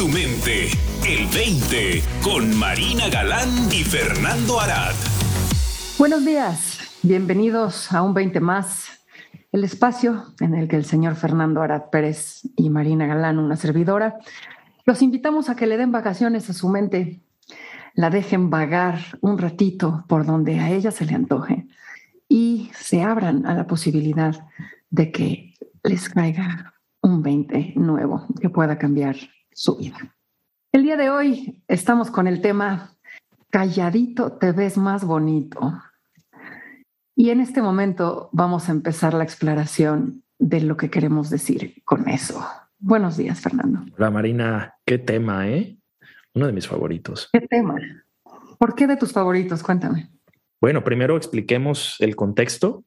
tu 0.00 0.08
mente. 0.08 0.68
El 1.06 1.26
20 1.26 2.02
con 2.22 2.58
Marina 2.58 3.10
Galán 3.10 3.50
y 3.70 3.84
Fernando 3.84 4.58
Arad. 4.58 4.94
Buenos 5.98 6.24
días, 6.24 6.98
bienvenidos 7.02 7.92
a 7.92 8.00
un 8.00 8.14
20 8.14 8.40
más. 8.40 9.04
El 9.52 9.62
espacio 9.62 10.24
en 10.40 10.54
el 10.54 10.68
que 10.68 10.76
el 10.76 10.86
señor 10.86 11.16
Fernando 11.16 11.60
Arad 11.60 11.90
Pérez 11.92 12.48
y 12.56 12.70
Marina 12.70 13.06
Galán, 13.06 13.38
una 13.38 13.56
servidora, 13.56 14.16
los 14.86 15.02
invitamos 15.02 15.50
a 15.50 15.54
que 15.54 15.66
le 15.66 15.76
den 15.76 15.92
vacaciones 15.92 16.48
a 16.48 16.54
su 16.54 16.70
mente, 16.70 17.20
la 17.92 18.08
dejen 18.08 18.48
vagar 18.48 19.18
un 19.20 19.36
ratito 19.36 20.06
por 20.08 20.24
donde 20.24 20.60
a 20.60 20.70
ella 20.70 20.92
se 20.92 21.04
le 21.04 21.14
antoje 21.14 21.66
y 22.26 22.70
se 22.72 23.02
abran 23.02 23.44
a 23.44 23.52
la 23.52 23.66
posibilidad 23.66 24.48
de 24.88 25.12
que 25.12 25.54
les 25.84 26.08
caiga 26.08 26.72
un 27.02 27.22
20 27.22 27.74
nuevo 27.76 28.26
que 28.40 28.48
pueda 28.48 28.78
cambiar 28.78 29.16
su 29.60 29.76
vida. 29.76 29.98
El 30.72 30.84
día 30.84 30.96
de 30.96 31.10
hoy 31.10 31.62
estamos 31.68 32.10
con 32.10 32.26
el 32.26 32.40
tema 32.40 32.96
Calladito 33.50 34.32
te 34.32 34.52
ves 34.52 34.78
más 34.78 35.04
bonito. 35.04 35.60
Y 37.14 37.28
en 37.28 37.40
este 37.40 37.60
momento 37.60 38.30
vamos 38.32 38.70
a 38.70 38.72
empezar 38.72 39.12
la 39.12 39.22
exploración 39.22 40.24
de 40.38 40.62
lo 40.62 40.78
que 40.78 40.88
queremos 40.88 41.28
decir 41.28 41.74
con 41.84 42.08
eso. 42.08 42.42
Buenos 42.78 43.18
días, 43.18 43.38
Fernando. 43.42 43.80
Hola, 43.98 44.10
Marina. 44.10 44.76
Qué 44.86 44.96
tema, 44.96 45.46
¿eh? 45.46 45.76
Uno 46.34 46.46
de 46.46 46.52
mis 46.52 46.66
favoritos. 46.66 47.28
¿Qué 47.30 47.42
tema? 47.46 47.76
¿Por 48.58 48.74
qué 48.74 48.86
de 48.86 48.96
tus 48.96 49.12
favoritos? 49.12 49.62
Cuéntame. 49.62 50.08
Bueno, 50.58 50.82
primero 50.84 51.18
expliquemos 51.18 51.96
el 51.98 52.16
contexto 52.16 52.84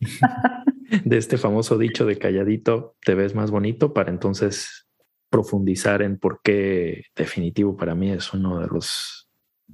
de 1.04 1.18
este 1.18 1.36
famoso 1.36 1.76
dicho 1.76 2.06
de 2.06 2.16
calladito 2.16 2.96
te 3.04 3.14
ves 3.14 3.34
más 3.34 3.50
bonito 3.50 3.92
para 3.92 4.10
entonces 4.10 4.85
profundizar 5.30 6.02
en 6.02 6.18
por 6.18 6.40
qué 6.42 7.04
definitivo 7.14 7.76
para 7.76 7.94
mí 7.94 8.10
es 8.10 8.32
uno 8.32 8.60
de 8.60 8.68
los 8.68 9.28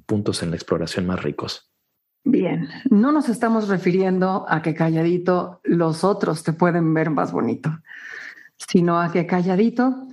puntos 0.07 0.43
en 0.43 0.51
la 0.51 0.57
exploración 0.57 1.07
más 1.07 1.23
ricos. 1.23 1.71
Bien, 2.25 2.69
no 2.89 3.11
nos 3.11 3.29
estamos 3.29 3.69
refiriendo 3.69 4.47
a 4.49 4.63
que 4.63 4.75
calladito 4.75 5.61
los 5.65 6.05
otros 6.05 6.45
te 6.45 6.53
pueden 6.53 6.95
ver 6.95 7.11
más 7.11 7.33
bonito, 7.33 7.71
sino 8.57 9.01
a 9.01 9.11
que 9.11 9.27
calladito 9.27 10.07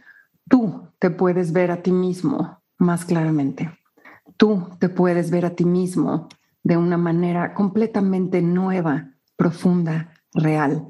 tú 0.49 0.89
te 0.97 1.11
puedes 1.11 1.53
ver 1.53 1.69
a 1.69 1.83
ti 1.83 1.91
mismo 1.91 2.61
más 2.79 3.05
claramente. 3.05 3.77
Tú 4.37 4.69
te 4.79 4.89
puedes 4.89 5.29
ver 5.29 5.45
a 5.45 5.51
ti 5.51 5.65
mismo 5.65 6.27
de 6.63 6.77
una 6.77 6.97
manera 6.97 7.53
completamente 7.53 8.41
nueva, 8.41 9.11
profunda, 9.35 10.13
real, 10.33 10.87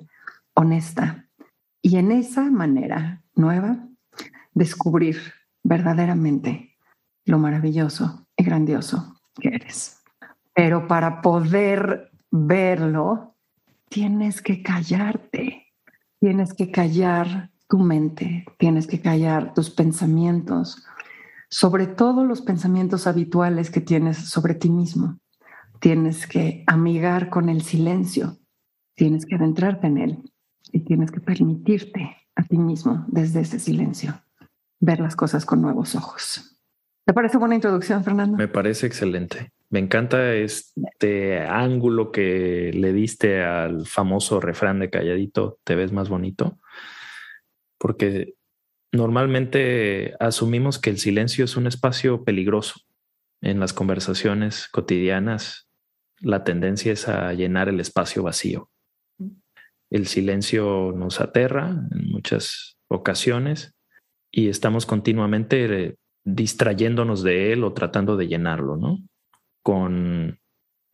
honesta. 0.54 1.26
Y 1.82 1.98
en 1.98 2.12
esa 2.12 2.50
manera 2.50 3.24
nueva, 3.36 3.89
descubrir 4.60 5.18
verdaderamente 5.64 6.78
lo 7.26 7.40
maravilloso 7.40 8.28
y 8.38 8.44
grandioso 8.44 9.20
que 9.36 9.50
eres. 9.50 10.02
Pero 10.54 10.88
para 10.88 11.22
poder 11.22 12.12
verlo, 12.30 13.36
tienes 13.90 14.42
que 14.42 14.62
callarte, 14.62 15.74
tienes 16.20 16.54
que 16.54 16.70
callar 16.70 17.52
tu 17.68 17.80
mente, 17.80 18.46
tienes 18.58 18.86
que 18.86 19.02
callar 19.02 19.54
tus 19.54 19.70
pensamientos, 19.70 20.86
sobre 21.50 21.88
todo 21.88 22.24
los 22.24 22.42
pensamientos 22.42 23.08
habituales 23.08 23.72
que 23.72 23.82
tienes 23.82 24.18
sobre 24.18 24.54
ti 24.54 24.70
mismo 24.70 25.20
tienes 25.80 26.28
que 26.28 26.64
amigar 26.68 27.30
con 27.30 27.50
el 27.50 27.62
silencio, 27.62 28.38
tienes 28.96 29.26
que 29.26 29.36
adentrarte 29.36 29.88
en 29.88 29.98
él 29.98 30.34
y 30.72 30.82
tienes 30.82 31.12
que 31.12 31.22
permitirte 31.22 32.18
a 32.36 32.44
ti 32.44 32.58
mismo 32.58 33.06
desde 33.08 33.42
ese 33.42 33.60
silencio 33.60 34.22
ver 34.80 35.00
las 35.00 35.16
cosas 35.16 35.46
con 35.46 35.62
nuevos 35.62 35.96
ojos. 35.96 36.58
¿Te 37.06 37.14
parece 37.14 37.38
buena 37.38 37.56
introducción, 37.56 38.04
Fernando? 38.04 38.38
Me 38.38 38.48
parece 38.48 38.86
excelente. 38.88 39.52
Me 39.70 39.80
encanta 39.80 40.34
este 40.34 41.42
ángulo 41.42 42.12
que 42.12 42.72
le 42.74 42.94
diste 42.94 43.44
al 43.44 43.86
famoso 43.86 44.40
refrán 44.40 44.80
de 44.80 44.90
calladito, 44.90 45.60
te 45.64 45.76
ves 45.76 45.92
más 45.92 46.10
bonito, 46.10 46.60
porque 47.78 48.36
normalmente 48.92 50.16
asumimos 50.20 50.80
que 50.80 50.90
el 50.90 50.98
silencio 50.98 51.46
es 51.46 51.56
un 51.56 51.68
espacio 51.68 52.24
peligroso 52.24 52.82
en 53.42 53.60
las 53.60 53.74
conversaciones 53.74 54.68
cotidianas 54.68 55.70
la 56.22 56.44
tendencia 56.44 56.92
es 56.92 57.08
a 57.08 57.34
llenar 57.34 57.70
el 57.70 57.80
espacio 57.80 58.24
vacío. 58.24 58.70
El 59.90 60.08
silencio 60.08 60.94
nos 60.96 61.22
aterra 61.22 61.70
en 61.92 62.12
muchas 62.12 62.78
ocasiones 62.88 63.74
y 64.32 64.50
estamos 64.50 64.86
continuamente 64.86 65.66
eh, 65.66 65.96
distrayéndonos 66.24 67.24
de 67.24 67.54
él 67.54 67.64
o 67.64 67.74
tratando 67.74 68.18
de 68.18 68.28
llenarlo, 68.28 68.76
¿no? 68.76 69.00
Con 69.64 70.40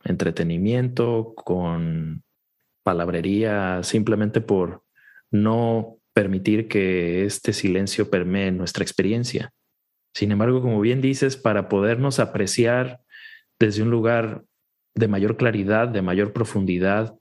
entretenimiento, 0.03 1.33
con 1.35 2.23
palabrería, 2.83 3.81
simplemente 3.83 4.41
por 4.41 4.83
no 5.31 5.97
permitir 6.13 6.67
que 6.67 7.25
este 7.25 7.51
silencio 7.51 8.09
permee 8.09 8.51
nuestra 8.51 8.83
experiencia. 8.83 9.51
Sin 10.13 10.31
embargo, 10.31 10.61
como 10.61 10.79
bien 10.79 11.01
dices, 11.01 11.35
para 11.35 11.67
podernos 11.67 12.19
apreciar 12.19 13.01
desde 13.59 13.83
un 13.83 13.89
lugar 13.89 14.43
de 14.95 15.07
mayor 15.07 15.35
claridad, 15.35 15.89
de 15.89 16.01
mayor 16.01 16.31
profundidad 16.31 17.17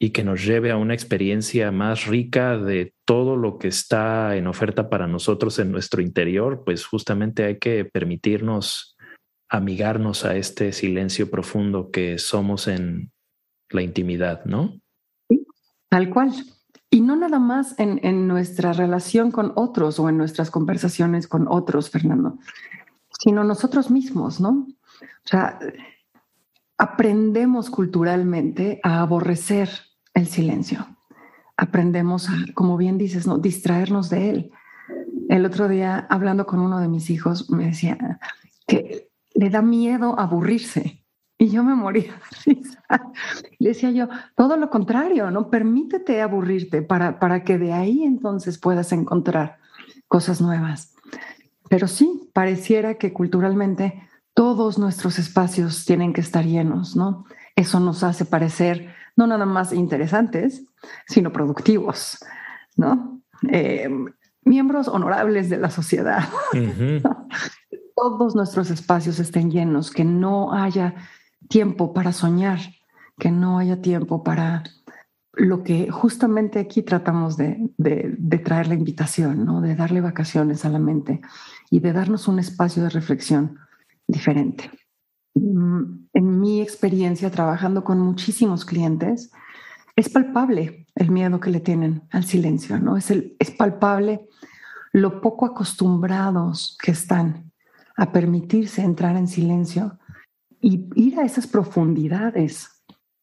y 0.00 0.10
que 0.10 0.22
nos 0.22 0.44
lleve 0.44 0.70
a 0.70 0.76
una 0.76 0.94
experiencia 0.94 1.72
más 1.72 2.06
rica 2.06 2.56
de 2.56 2.94
todo 3.04 3.36
lo 3.36 3.58
que 3.58 3.68
está 3.68 4.36
en 4.36 4.46
oferta 4.46 4.88
para 4.88 5.08
nosotros 5.08 5.58
en 5.58 5.72
nuestro 5.72 6.00
interior, 6.00 6.62
pues 6.64 6.86
justamente 6.86 7.44
hay 7.44 7.58
que 7.58 7.84
permitirnos 7.84 8.96
amigarnos 9.48 10.24
a 10.24 10.36
este 10.36 10.72
silencio 10.72 11.30
profundo 11.30 11.90
que 11.90 12.18
somos 12.18 12.68
en 12.68 13.10
la 13.70 13.82
intimidad, 13.82 14.44
¿no? 14.44 14.78
tal 15.88 16.10
cual. 16.10 16.32
Y 16.90 17.00
no 17.00 17.16
nada 17.16 17.38
más 17.38 17.78
en, 17.78 18.00
en 18.02 18.28
nuestra 18.28 18.72
relación 18.72 19.30
con 19.30 19.52
otros 19.56 19.98
o 19.98 20.08
en 20.08 20.16
nuestras 20.16 20.50
conversaciones 20.50 21.26
con 21.26 21.46
otros, 21.48 21.90
Fernando, 21.90 22.38
sino 23.10 23.44
nosotros 23.44 23.90
mismos, 23.90 24.40
¿no? 24.40 24.66
O 25.00 25.28
sea, 25.28 25.58
aprendemos 26.78 27.68
culturalmente 27.68 28.80
a 28.82 29.00
aborrecer 29.00 29.68
el 30.18 30.26
silencio. 30.26 30.86
Aprendemos 31.56 32.28
a, 32.28 32.34
como 32.54 32.76
bien 32.76 32.98
dices, 32.98 33.26
¿no? 33.26 33.38
distraernos 33.38 34.10
de 34.10 34.30
él. 34.30 34.50
El 35.28 35.44
otro 35.44 35.68
día, 35.68 36.06
hablando 36.10 36.46
con 36.46 36.60
uno 36.60 36.80
de 36.80 36.88
mis 36.88 37.10
hijos, 37.10 37.50
me 37.50 37.66
decía 37.66 38.20
que 38.66 39.10
le 39.34 39.50
da 39.50 39.62
miedo 39.62 40.18
aburrirse. 40.18 41.04
Y 41.40 41.50
yo 41.50 41.62
me 41.62 41.74
moría 41.74 42.12
de 42.46 42.54
risa. 42.54 42.82
Le 43.58 43.68
decía 43.68 43.90
yo, 43.90 44.08
todo 44.34 44.56
lo 44.56 44.70
contrario, 44.70 45.30
¿no? 45.30 45.50
Permítete 45.50 46.20
aburrirte 46.20 46.82
para, 46.82 47.20
para 47.20 47.44
que 47.44 47.58
de 47.58 47.72
ahí 47.72 48.02
entonces 48.02 48.58
puedas 48.58 48.92
encontrar 48.92 49.58
cosas 50.08 50.40
nuevas. 50.40 50.94
Pero 51.68 51.86
sí, 51.86 52.30
pareciera 52.32 52.94
que 52.94 53.12
culturalmente 53.12 54.02
todos 54.34 54.78
nuestros 54.78 55.18
espacios 55.18 55.84
tienen 55.84 56.12
que 56.12 56.22
estar 56.22 56.44
llenos, 56.44 56.96
¿no? 56.96 57.24
Eso 57.54 57.78
nos 57.78 58.02
hace 58.02 58.24
parecer 58.24 58.94
no 59.18 59.26
nada 59.26 59.46
más 59.46 59.72
interesantes, 59.72 60.64
sino 61.08 61.32
productivos, 61.32 62.18
¿no? 62.76 63.20
Eh, 63.50 63.90
miembros 64.44 64.86
honorables 64.86 65.50
de 65.50 65.56
la 65.58 65.70
sociedad. 65.70 66.28
todos 67.96 68.36
nuestros 68.36 68.70
espacios 68.70 69.18
estén 69.18 69.50
llenos, 69.50 69.90
que 69.90 70.04
no 70.04 70.52
haya 70.52 70.94
tiempo 71.48 71.92
para 71.92 72.12
soñar, 72.12 72.60
que 73.18 73.32
no 73.32 73.58
haya 73.58 73.82
tiempo 73.82 74.22
para 74.22 74.62
lo 75.32 75.64
que 75.64 75.90
justamente 75.90 76.60
aquí 76.60 76.82
tratamos 76.82 77.36
de, 77.36 77.70
de, 77.76 78.38
traer 78.38 78.68
la 78.68 78.74
invitación, 78.74 79.44
¿no? 79.44 79.60
de 79.60 79.74
darle 79.74 80.00
vacaciones 80.00 80.64
a 80.64 80.68
la 80.68 80.78
mente 80.78 81.20
y 81.70 81.80
de 81.80 81.92
darnos 81.92 82.28
un 82.28 82.38
espacio 82.38 82.84
de 82.84 82.90
reflexión 82.90 83.58
diferente. 84.06 84.70
Mm, 85.40 86.08
en 86.12 86.40
mi 86.40 86.60
experiencia 86.60 87.30
trabajando 87.30 87.84
con 87.84 88.00
muchísimos 88.00 88.64
clientes, 88.64 89.30
es 89.96 90.08
palpable 90.08 90.86
el 90.94 91.10
miedo 91.10 91.40
que 91.40 91.50
le 91.50 91.60
tienen 91.60 92.02
al 92.10 92.24
silencio, 92.24 92.78
¿no? 92.78 92.96
Es, 92.96 93.10
el, 93.10 93.36
es 93.38 93.50
palpable 93.50 94.28
lo 94.92 95.20
poco 95.20 95.46
acostumbrados 95.46 96.76
que 96.82 96.92
están 96.92 97.52
a 97.96 98.12
permitirse 98.12 98.82
entrar 98.82 99.16
en 99.16 99.28
silencio 99.28 99.98
y 100.60 100.88
ir 100.94 101.18
a 101.18 101.24
esas 101.24 101.46
profundidades, 101.46 102.68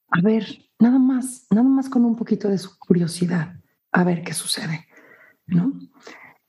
a 0.10 0.22
ver, 0.22 0.46
nada 0.80 1.00
más, 1.00 1.48
nada 1.50 1.68
más 1.68 1.90
con 1.90 2.06
un 2.06 2.16
poquito 2.16 2.48
de 2.50 2.58
su 2.58 2.78
curiosidad, 2.78 3.56
a 3.92 4.04
ver 4.04 4.24
qué 4.24 4.34
sucede, 4.34 4.86
¿no? 5.48 5.74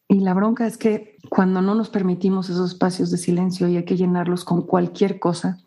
Y 0.08 0.20
la 0.20 0.34
bronca 0.34 0.66
es 0.66 0.78
que 0.78 1.16
cuando 1.28 1.62
no 1.62 1.74
nos 1.74 1.90
permitimos 1.90 2.48
esos 2.48 2.72
espacios 2.72 3.10
de 3.10 3.18
silencio 3.18 3.68
y 3.68 3.76
hay 3.76 3.84
que 3.84 3.96
llenarlos 3.96 4.44
con 4.44 4.62
cualquier 4.62 5.18
cosa, 5.18 5.58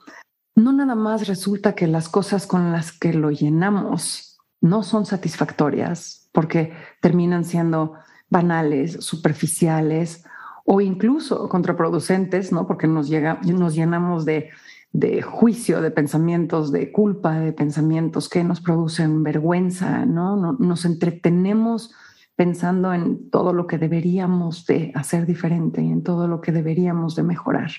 no 0.56 0.72
nada 0.72 0.96
más 0.96 1.28
resulta 1.28 1.76
que 1.76 1.88
las 1.88 2.10
cosas 2.10 2.48
con 2.48 2.72
las 2.72 2.92
que 2.92 3.14
lo 3.14 3.32
llenamos 3.32 4.40
no 4.62 4.84
son 4.84 5.06
satisfactorias 5.06 6.30
porque 6.32 6.74
terminan 7.02 7.44
siendo 7.46 7.94
banales, 8.30 9.04
superficiales 9.04 10.26
o 10.66 10.82
incluso 10.82 11.50
contraproducentes, 11.50 12.52
¿no? 12.52 12.68
Porque 12.68 12.88
nos, 12.88 13.10
llega, 13.10 13.40
nos 13.44 13.74
llenamos 13.74 14.26
de, 14.26 14.50
de 14.92 15.22
juicio, 15.22 15.82
de 15.82 15.92
pensamientos 15.92 16.72
de 16.72 16.92
culpa, 16.92 17.40
de 17.40 17.54
pensamientos 17.54 18.30
que 18.30 18.44
nos 18.44 18.62
producen 18.62 19.24
vergüenza, 19.24 20.06
¿no? 20.06 20.54
Nos 20.54 20.86
entretenemos 20.86 21.94
pensando 22.40 22.94
en 22.94 23.30
todo 23.30 23.52
lo 23.52 23.68
que 23.68 23.78
deberíamos 23.78 24.66
de 24.66 24.94
hacer 24.96 25.26
diferente 25.26 25.82
y 25.82 25.92
en 25.92 26.04
todo 26.04 26.26
lo 26.26 26.40
que 26.40 26.54
deberíamos 26.54 27.18
de 27.18 27.24
mejorar. 27.24 27.70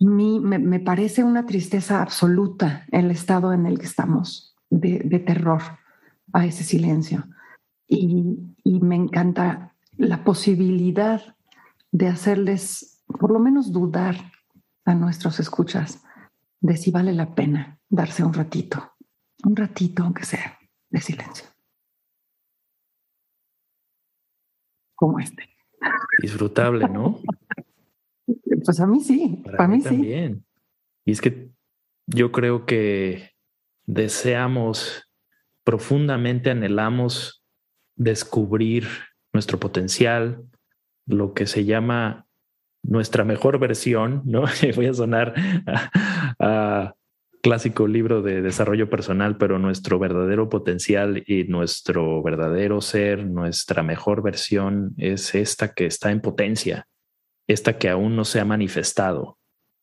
Me, 0.00 0.58
me 0.58 0.80
parece 0.80 1.22
una 1.22 1.44
tristeza 1.44 2.00
absoluta 2.00 2.86
el 2.92 3.10
estado 3.10 3.52
en 3.52 3.66
el 3.66 3.78
que 3.78 3.84
estamos, 3.84 4.56
de, 4.70 5.00
de 5.00 5.18
terror 5.18 5.60
a 6.32 6.46
ese 6.46 6.64
silencio. 6.64 7.26
Y, 7.86 8.38
y 8.64 8.80
me 8.80 8.96
encanta 8.96 9.74
la 9.98 10.24
posibilidad 10.24 11.36
de 11.92 12.08
hacerles 12.08 13.04
por 13.20 13.30
lo 13.30 13.38
menos 13.38 13.70
dudar 13.70 14.16
a 14.86 14.94
nuestros 14.94 15.40
escuchas 15.40 16.02
de 16.62 16.74
si 16.78 16.90
vale 16.90 17.12
la 17.12 17.34
pena 17.34 17.78
darse 17.90 18.24
un 18.24 18.32
ratito, 18.32 18.94
un 19.44 19.54
ratito 19.54 20.04
aunque 20.04 20.24
sea, 20.24 20.58
de 20.88 21.02
silencio. 21.02 21.47
Como 24.98 25.20
este. 25.20 25.48
Disfrutable, 26.20 26.88
¿no? 26.88 27.20
pues 28.64 28.80
a 28.80 28.86
mí 28.88 29.00
sí, 29.00 29.40
para, 29.44 29.68
mí, 29.68 29.80
también. 29.80 30.44
Y 31.04 31.12
es 31.12 31.20
que 31.20 31.48
yo 32.08 32.32
creo 32.32 32.66
que 32.66 33.30
deseamos 33.86 35.08
profundamente, 35.64 36.50
anhelamos 36.50 37.44
descubrir 37.94 38.88
nuestro 39.32 39.60
potencial, 39.60 40.42
lo 41.06 41.32
que 41.32 41.46
se 41.46 41.64
llama 41.64 42.26
nuestra 42.82 43.24
mejor 43.24 43.60
versión, 43.60 44.22
¿no? 44.24 44.42
Voy 44.74 44.86
a 44.86 44.94
sonar 44.94 45.34
a, 46.40 46.94
clásico 47.42 47.86
libro 47.86 48.22
de 48.22 48.42
desarrollo 48.42 48.90
personal, 48.90 49.36
pero 49.36 49.58
nuestro 49.58 49.98
verdadero 49.98 50.48
potencial 50.48 51.22
y 51.26 51.44
nuestro 51.44 52.22
verdadero 52.22 52.80
ser, 52.80 53.26
nuestra 53.26 53.82
mejor 53.82 54.22
versión 54.22 54.94
es 54.96 55.34
esta 55.34 55.72
que 55.72 55.86
está 55.86 56.10
en 56.10 56.20
potencia, 56.20 56.86
esta 57.46 57.78
que 57.78 57.88
aún 57.88 58.16
no 58.16 58.24
se 58.24 58.40
ha 58.40 58.44
manifestado. 58.44 59.38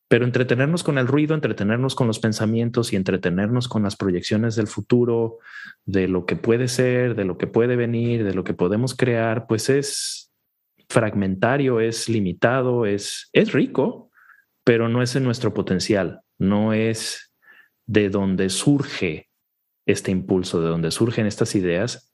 Pero 0.07 0.25
entretenernos 0.25 0.83
con 0.83 0.99
el 0.99 1.07
ruido, 1.07 1.33
entretenernos 1.33 1.95
con 1.95 2.05
los 2.05 2.19
pensamientos 2.19 2.93
y 2.93 2.95
entretenernos 2.95 3.67
con 3.67 3.81
las 3.83 3.95
proyecciones 3.95 4.55
del 4.55 4.67
futuro, 4.67 5.39
de 5.83 6.07
lo 6.07 6.25
que 6.25 6.35
puede 6.35 6.67
ser, 6.67 7.15
de 7.15 7.25
lo 7.25 7.37
que 7.37 7.47
puede 7.47 7.75
venir, 7.75 8.23
de 8.23 8.35
lo 8.35 8.43
que 8.43 8.53
podemos 8.53 8.95
crear, 8.95 9.47
pues 9.47 9.69
es 9.69 10.31
fragmentario, 10.89 11.79
es 11.79 12.07
limitado, 12.07 12.85
es, 12.85 13.29
es 13.33 13.51
rico, 13.51 14.11
pero 14.63 14.89
no 14.89 15.01
es 15.01 15.15
en 15.15 15.23
nuestro 15.23 15.53
potencial, 15.53 16.21
no 16.37 16.73
es 16.73 17.24
de 17.87 18.09
donde 18.09 18.49
surge 18.49 19.29
este 19.85 20.11
impulso, 20.11 20.61
de 20.61 20.69
donde 20.69 20.91
surgen 20.91 21.25
estas 21.25 21.55
ideas. 21.55 22.13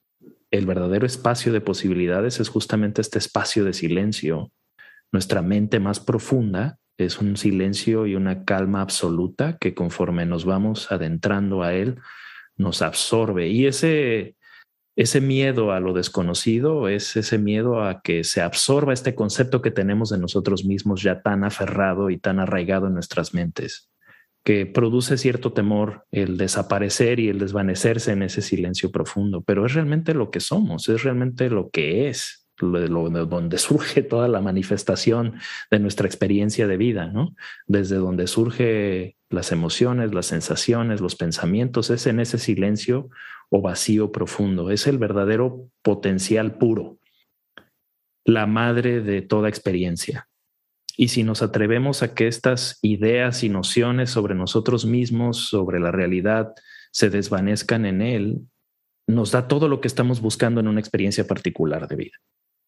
El 0.51 0.65
verdadero 0.65 1.05
espacio 1.05 1.53
de 1.53 1.61
posibilidades 1.61 2.39
es 2.39 2.49
justamente 2.49 3.01
este 3.01 3.19
espacio 3.19 3.63
de 3.63 3.73
silencio. 3.73 4.51
Nuestra 5.11 5.41
mente 5.41 5.79
más 5.79 5.99
profunda 5.99 6.77
es 6.97 7.19
un 7.19 7.37
silencio 7.37 8.05
y 8.05 8.15
una 8.15 8.43
calma 8.43 8.81
absoluta 8.81 9.57
que 9.57 9.73
conforme 9.73 10.25
nos 10.25 10.45
vamos 10.45 10.91
adentrando 10.91 11.63
a 11.63 11.73
él, 11.73 11.99
nos 12.57 12.81
absorbe. 12.81 13.47
Y 13.47 13.65
ese 13.65 14.35
ese 14.97 15.21
miedo 15.21 15.71
a 15.71 15.79
lo 15.79 15.93
desconocido 15.93 16.89
es 16.89 17.15
ese 17.15 17.37
miedo 17.37 17.83
a 17.83 18.01
que 18.01 18.23
se 18.23 18.41
absorba 18.41 18.93
este 18.93 19.15
concepto 19.15 19.61
que 19.61 19.71
tenemos 19.71 20.09
de 20.09 20.17
nosotros 20.17 20.65
mismos 20.65 21.01
ya 21.01 21.21
tan 21.21 21.43
aferrado 21.43 22.09
y 22.09 22.17
tan 22.17 22.39
arraigado 22.39 22.87
en 22.87 22.93
nuestras 22.95 23.33
mentes, 23.33 23.89
que 24.43 24.65
produce 24.65 25.17
cierto 25.17 25.53
temor 25.53 26.05
el 26.11 26.37
desaparecer 26.37 27.19
y 27.19 27.29
el 27.29 27.39
desvanecerse 27.39 28.11
en 28.11 28.23
ese 28.23 28.41
silencio 28.41 28.91
profundo, 28.91 29.41
pero 29.41 29.65
es 29.65 29.73
realmente 29.73 30.13
lo 30.13 30.31
que 30.31 30.39
somos, 30.39 30.89
es 30.89 31.03
realmente 31.03 31.49
lo 31.49 31.69
que 31.69 32.09
es, 32.09 32.47
lo, 32.59 33.09
donde 33.09 33.57
surge 33.57 34.01
toda 34.01 34.27
la 34.27 34.41
manifestación 34.41 35.39
de 35.69 35.79
nuestra 35.79 36.07
experiencia 36.07 36.67
de 36.67 36.77
vida, 36.77 37.07
¿no? 37.07 37.35
Desde 37.67 37.97
donde 37.97 38.27
surge 38.27 39.15
las 39.29 39.51
emociones, 39.51 40.13
las 40.13 40.27
sensaciones, 40.27 41.01
los 41.01 41.15
pensamientos, 41.15 41.89
es 41.89 42.07
en 42.07 42.19
ese 42.19 42.37
silencio 42.37 43.09
o 43.49 43.61
vacío 43.61 44.11
profundo, 44.11 44.71
es 44.71 44.87
el 44.87 44.97
verdadero 44.97 45.69
potencial 45.83 46.57
puro, 46.57 46.97
la 48.25 48.47
madre 48.47 49.01
de 49.01 49.21
toda 49.21 49.49
experiencia. 49.49 50.27
Y 50.97 51.09
si 51.09 51.23
nos 51.23 51.41
atrevemos 51.41 52.03
a 52.03 52.13
que 52.13 52.27
estas 52.27 52.79
ideas 52.81 53.43
y 53.43 53.49
nociones 53.49 54.09
sobre 54.09 54.35
nosotros 54.35 54.85
mismos, 54.85 55.49
sobre 55.49 55.79
la 55.79 55.91
realidad, 55.91 56.53
se 56.91 57.09
desvanezcan 57.09 57.85
en 57.85 58.01
él, 58.01 58.41
nos 59.07 59.31
da 59.31 59.47
todo 59.47 59.67
lo 59.67 59.81
que 59.81 59.87
estamos 59.87 60.21
buscando 60.21 60.59
en 60.59 60.67
una 60.67 60.79
experiencia 60.79 61.25
particular 61.27 61.87
de 61.87 61.95
vida. 61.95 62.17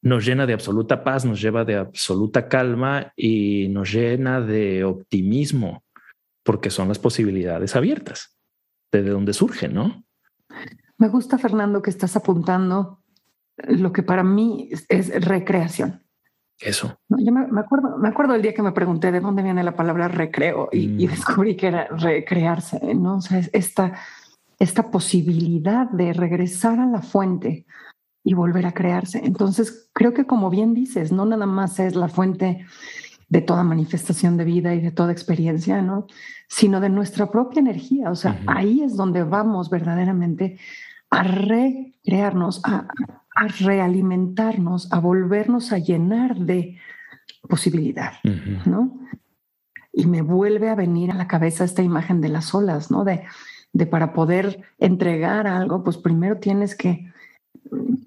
Nos 0.02 0.26
llena 0.26 0.46
de 0.46 0.54
absoluta 0.54 1.04
paz, 1.04 1.24
nos 1.24 1.42
lleva 1.42 1.64
de 1.64 1.76
absoluta 1.76 2.50
calma 2.50 3.14
y 3.16 3.70
nos 3.70 3.92
llena 3.94 4.42
de 4.42 4.84
optimismo, 4.84 5.84
porque 6.44 6.70
son 6.70 6.90
las 6.90 7.00
posibilidades 7.00 7.76
abiertas, 7.76 8.38
de 8.92 9.04
donde 9.04 9.34
surgen, 9.34 9.74
¿no? 9.74 10.04
Me 10.98 11.08
gusta, 11.08 11.38
Fernando, 11.38 11.82
que 11.82 11.90
estás 11.90 12.16
apuntando 12.16 13.00
lo 13.58 13.94
que 13.94 14.04
para 14.04 14.24
mí 14.24 14.70
es 14.90 15.26
recreación. 15.26 16.03
Eso. 16.60 16.98
yo 17.10 17.32
me, 17.32 17.60
acuerdo, 17.60 17.98
me 17.98 18.08
acuerdo 18.08 18.36
el 18.36 18.42
día 18.42 18.54
que 18.54 18.62
me 18.62 18.72
pregunté 18.72 19.12
de 19.12 19.20
dónde 19.20 19.44
viene 19.44 19.64
la 19.64 19.76
palabra 19.76 20.08
recreo 20.08 20.70
y, 20.72 20.88
mm. 20.88 20.98
descubrí 21.10 21.56
que 21.56 21.68
era 21.68 21.88
recrearse, 21.88 22.94
¿no? 22.94 23.18
O 23.18 23.22
sea, 23.22 23.42
esta, 23.52 23.94
esta 24.60 24.90
posibilidad 24.92 25.90
de 25.90 26.14
regresar 26.14 26.80
a 26.80 26.86
la 26.86 27.02
fuente 27.02 27.66
y 28.24 28.34
volver 28.34 28.66
a 28.66 28.74
crearse. 28.74 29.22
Entonces, 29.24 29.90
creo 29.94 30.14
que 30.14 30.26
como 30.26 30.50
bien 30.50 30.74
dices, 30.74 31.12
no 31.12 31.26
nada 31.26 31.46
más 31.46 31.80
es 31.80 31.96
la 31.96 32.08
fuente 32.08 32.66
de 33.28 33.42
toda 33.42 33.64
manifestación 33.64 34.38
de 34.38 34.46
vida 34.46 34.74
y 34.74 34.80
de 34.80 34.92
toda 34.92 35.12
experiencia, 35.12 35.82
¿no? 35.82 36.08
Sino 36.48 36.80
de 36.80 36.90
nuestra 36.90 37.32
propia 37.32 37.60
energía. 37.60 38.12
O 38.12 38.16
sea, 38.16 38.40
ahí 38.48 38.82
es 38.82 38.96
donde 38.96 39.24
vamos 39.24 39.70
verdaderamente 39.70 40.60
a 41.10 41.24
recrearnos, 41.24 42.62
a, 42.64 42.88
realimentarnos, 43.60 44.92
a 44.92 45.00
volvernos 45.00 45.72
a 45.72 45.80
llenar 45.80 46.36
de 46.38 46.78
posibilidad, 47.48 48.14
¿no? 48.66 49.00
Y 49.92 50.06
me 50.06 50.22
vuelve 50.22 50.70
a 50.70 50.76
venir 50.76 51.12
a 51.12 51.16
la 51.16 51.28
cabeza 51.28 51.64
esta 51.64 51.84
imagen 51.84 52.22
de 52.22 52.30
las 52.30 52.54
olas, 52.54 52.90
¿no? 52.90 53.04
De, 53.04 53.24
de 53.74 53.86
para 53.86 54.14
poder 54.14 54.62
entregar 54.80 55.48
algo, 55.48 55.84
pues 55.84 55.98
primero 55.98 56.38
tienes 56.38 56.76
que 56.76 57.12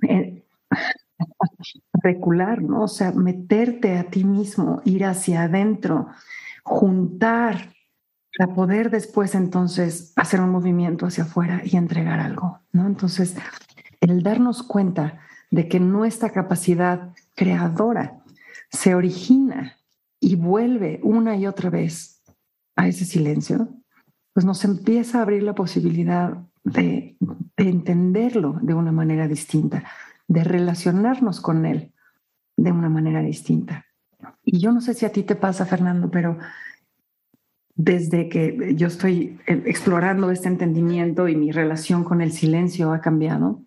eh, 0.08 0.44
recular, 2.02 2.62
¿no? 2.62 2.82
O 2.82 2.88
sea, 2.88 3.12
meterte 3.12 3.98
a 3.98 4.04
ti 4.04 4.24
mismo, 4.24 4.80
ir 4.84 5.04
hacia 5.04 5.42
adentro, 5.42 6.08
juntar 6.62 7.74
para 8.36 8.54
poder 8.54 8.90
después 8.90 9.34
entonces 9.34 10.12
hacer 10.16 10.40
un 10.40 10.50
movimiento 10.50 11.06
hacia 11.06 11.24
afuera 11.24 11.62
y 11.64 11.76
entregar 11.76 12.20
algo, 12.20 12.60
¿no? 12.72 12.86
Entonces, 12.86 13.36
el 14.10 14.22
darnos 14.22 14.62
cuenta 14.62 15.20
de 15.50 15.68
que 15.68 15.80
nuestra 15.80 16.30
capacidad 16.30 17.14
creadora 17.34 18.22
se 18.70 18.94
origina 18.94 19.76
y 20.20 20.36
vuelve 20.36 21.00
una 21.02 21.36
y 21.36 21.46
otra 21.46 21.70
vez 21.70 22.22
a 22.74 22.88
ese 22.88 23.04
silencio, 23.04 23.68
pues 24.32 24.44
nos 24.44 24.64
empieza 24.64 25.18
a 25.18 25.22
abrir 25.22 25.42
la 25.42 25.54
posibilidad 25.54 26.36
de, 26.64 27.16
de 27.20 27.68
entenderlo 27.68 28.58
de 28.60 28.74
una 28.74 28.92
manera 28.92 29.28
distinta, 29.28 29.84
de 30.28 30.44
relacionarnos 30.44 31.40
con 31.40 31.64
él 31.64 31.92
de 32.56 32.72
una 32.72 32.88
manera 32.88 33.20
distinta. 33.20 33.86
Y 34.44 34.58
yo 34.58 34.72
no 34.72 34.80
sé 34.80 34.94
si 34.94 35.06
a 35.06 35.12
ti 35.12 35.22
te 35.22 35.36
pasa, 35.36 35.66
Fernando, 35.66 36.10
pero 36.10 36.38
desde 37.74 38.28
que 38.28 38.74
yo 38.74 38.88
estoy 38.88 39.38
explorando 39.46 40.30
este 40.30 40.48
entendimiento 40.48 41.28
y 41.28 41.36
mi 41.36 41.52
relación 41.52 42.04
con 42.04 42.22
el 42.22 42.32
silencio 42.32 42.92
ha 42.92 43.00
cambiado, 43.00 43.62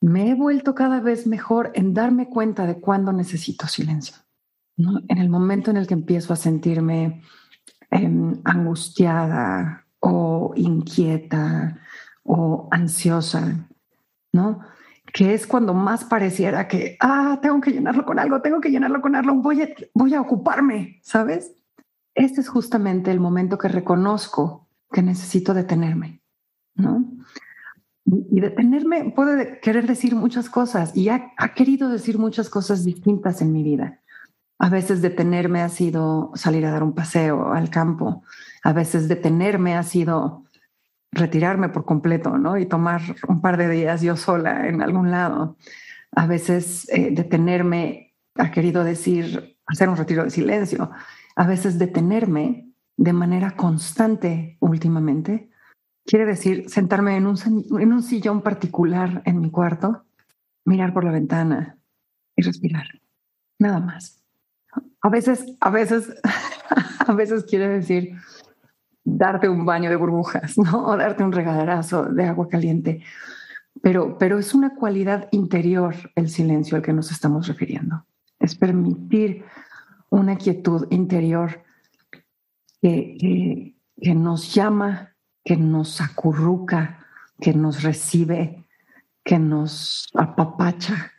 me 0.00 0.30
he 0.30 0.34
vuelto 0.34 0.74
cada 0.74 1.00
vez 1.00 1.26
mejor 1.26 1.70
en 1.74 1.94
darme 1.94 2.28
cuenta 2.28 2.66
de 2.66 2.80
cuándo 2.80 3.12
necesito 3.12 3.66
silencio. 3.66 4.16
En 4.76 5.18
el 5.18 5.28
momento 5.28 5.70
en 5.70 5.76
el 5.76 5.86
que 5.86 5.94
empiezo 5.94 6.32
a 6.32 6.36
sentirme 6.36 7.22
em, 7.90 8.40
angustiada 8.44 9.86
o 9.98 10.52
inquieta 10.54 11.78
o 12.22 12.68
ansiosa, 12.70 13.68
¿no? 14.32 14.60
Que 15.12 15.34
es 15.34 15.46
cuando 15.46 15.74
más 15.74 16.04
pareciera 16.04 16.68
que, 16.68 16.96
ah, 17.00 17.40
tengo 17.42 17.60
que 17.60 17.72
llenarlo 17.72 18.04
con 18.04 18.20
algo, 18.20 18.40
tengo 18.40 18.60
que 18.60 18.70
llenarlo 18.70 19.00
con 19.00 19.16
algo, 19.16 19.34
voy 19.34 19.62
a, 19.62 19.68
voy 19.94 20.14
a 20.14 20.20
ocuparme, 20.20 21.00
¿sabes? 21.02 21.58
este 22.18 22.40
es 22.40 22.48
justamente 22.48 23.12
el 23.12 23.20
momento 23.20 23.58
que 23.58 23.68
reconozco 23.68 24.68
que 24.90 25.02
necesito 25.02 25.54
detenerme, 25.54 26.20
¿no? 26.74 27.04
Y 28.10 28.40
detenerme 28.40 29.12
puede 29.14 29.60
querer 29.60 29.86
decir 29.86 30.14
muchas 30.14 30.48
cosas 30.48 30.96
y 30.96 31.10
ha, 31.10 31.34
querido 31.54 31.90
decir 31.90 32.18
muchas 32.18 32.48
cosas 32.48 32.84
distintas 32.84 33.42
en 33.42 33.52
mi 33.52 33.62
vida. 33.62 34.00
A 34.58 34.70
veces 34.70 35.02
detenerme 35.02 35.60
ha 35.60 35.68
sido 35.68 36.32
salir 36.34 36.64
a 36.64 36.70
dar 36.70 36.82
un 36.82 36.94
paseo 36.94 37.52
al 37.52 37.68
campo. 37.68 38.22
A 38.64 38.72
veces 38.72 39.08
detenerme 39.08 39.76
ha 39.76 39.82
sido 39.82 40.44
retirarme 41.12 41.68
por 41.68 41.84
completo, 41.84 42.38
¿no? 42.38 42.56
Y 42.56 42.66
tomar 42.66 43.02
un 43.28 43.40
par 43.40 43.56
de 43.56 43.68
días 43.68 44.00
yo 44.00 44.16
sola 44.16 44.66
en 44.68 44.80
algún 44.82 45.10
lado. 45.10 45.56
A 46.12 46.26
veces 46.26 46.88
eh, 46.88 47.10
detenerme 47.12 48.14
ha 48.36 48.50
querido 48.50 48.84
decir 48.84 49.58
hacer 49.66 49.88
un 49.88 49.96
retiro 49.96 50.24
de 50.24 50.30
silencio. 50.30 50.90
A 51.36 51.46
veces 51.46 51.78
detenerme 51.78 52.72
de 52.96 53.12
manera 53.12 53.50
constante 53.52 54.56
últimamente 54.60 55.47
quiere 56.08 56.24
decir 56.24 56.70
sentarme 56.70 57.16
en 57.16 57.26
un, 57.26 57.36
en 57.78 57.92
un 57.92 58.02
sillón 58.02 58.40
particular 58.40 59.22
en 59.26 59.40
mi 59.40 59.50
cuarto, 59.50 60.06
mirar 60.64 60.94
por 60.94 61.04
la 61.04 61.12
ventana 61.12 61.78
y 62.34 62.42
respirar. 62.42 62.86
Nada 63.58 63.78
más. 63.78 64.24
A 65.02 65.10
veces, 65.10 65.44
a 65.60 65.70
veces, 65.70 66.10
a 67.06 67.12
veces 67.12 67.44
quiere 67.44 67.68
decir 67.68 68.16
darte 69.04 69.50
un 69.50 69.66
baño 69.66 69.90
de 69.90 69.96
burbujas, 69.96 70.56
¿no? 70.56 70.86
O 70.86 70.96
darte 70.96 71.24
un 71.24 71.32
regaderazo 71.32 72.04
de 72.04 72.24
agua 72.24 72.48
caliente. 72.48 73.02
Pero, 73.82 74.16
pero 74.18 74.38
es 74.38 74.54
una 74.54 74.74
cualidad 74.74 75.28
interior 75.30 75.94
el 76.14 76.30
silencio 76.30 76.76
al 76.76 76.82
que 76.82 76.94
nos 76.94 77.12
estamos 77.12 77.46
refiriendo. 77.46 78.06
Es 78.40 78.54
permitir 78.54 79.44
una 80.08 80.36
quietud 80.36 80.86
interior 80.90 81.62
que, 82.80 83.74
que, 84.00 84.14
nos 84.14 84.54
llama, 84.54 85.07
que 85.48 85.56
nos 85.56 86.02
acurruca, 86.02 87.06
que 87.40 87.54
nos 87.54 87.82
recibe, 87.82 88.66
que 89.24 89.38
nos 89.38 90.06
apapacha, 90.12 91.12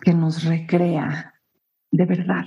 que 0.00 0.14
nos 0.14 0.44
recrea, 0.44 1.34
de 1.90 2.04
verdad, 2.04 2.44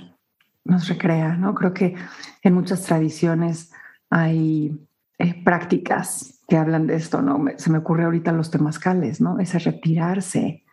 nos 0.64 0.88
recrea, 0.88 1.36
¿no? 1.36 1.54
Creo 1.54 1.74
que 1.74 1.94
en 2.42 2.54
muchas 2.54 2.84
tradiciones 2.84 3.70
hay 4.08 4.80
eh, 5.18 5.44
prácticas 5.44 6.40
que 6.48 6.56
hablan 6.56 6.86
de 6.86 6.94
esto, 6.94 7.20
¿no? 7.20 7.44
Se 7.58 7.68
me 7.68 7.76
ocurre 7.76 8.04
ahorita 8.04 8.32
los 8.32 8.50
temazcales, 8.50 9.20
¿no? 9.20 9.38
Ese 9.38 9.58
retirarse 9.58 10.64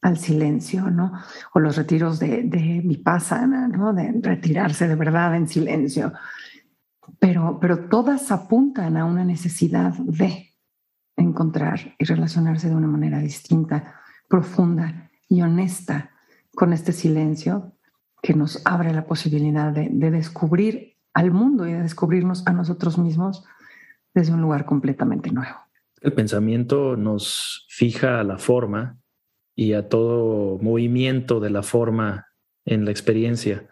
al 0.00 0.16
silencio, 0.16 0.90
¿no? 0.90 1.12
O 1.52 1.60
los 1.60 1.76
retiros 1.76 2.18
de, 2.18 2.44
de 2.44 2.80
Vipassana, 2.82 3.68
¿no? 3.68 3.92
De 3.92 4.10
retirarse 4.22 4.88
de 4.88 4.94
verdad 4.94 5.36
en 5.36 5.48
silencio. 5.48 6.14
Pero, 7.18 7.58
pero 7.60 7.88
todas 7.88 8.30
apuntan 8.30 8.96
a 8.96 9.04
una 9.04 9.24
necesidad 9.24 9.92
de 9.94 10.54
encontrar 11.16 11.94
y 11.98 12.04
relacionarse 12.04 12.68
de 12.68 12.74
una 12.74 12.86
manera 12.86 13.18
distinta, 13.18 14.00
profunda 14.28 15.10
y 15.28 15.42
honesta 15.42 16.10
con 16.54 16.72
este 16.72 16.92
silencio 16.92 17.72
que 18.22 18.34
nos 18.34 18.62
abre 18.64 18.92
la 18.92 19.04
posibilidad 19.06 19.72
de, 19.72 19.88
de 19.90 20.10
descubrir 20.10 20.96
al 21.12 21.30
mundo 21.30 21.68
y 21.68 21.72
a 21.72 21.82
descubrirnos 21.82 22.46
a 22.46 22.52
nosotros 22.52 22.98
mismos 22.98 23.44
desde 24.14 24.32
un 24.32 24.40
lugar 24.40 24.64
completamente 24.64 25.30
nuevo. 25.30 25.56
El 26.00 26.12
pensamiento 26.12 26.96
nos 26.96 27.66
fija 27.68 28.20
a 28.20 28.24
la 28.24 28.38
forma 28.38 28.98
y 29.54 29.74
a 29.74 29.88
todo 29.88 30.58
movimiento 30.58 31.40
de 31.40 31.50
la 31.50 31.62
forma 31.62 32.28
en 32.64 32.84
la 32.84 32.90
experiencia. 32.90 33.68